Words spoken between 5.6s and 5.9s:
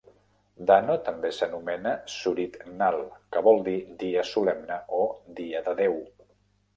de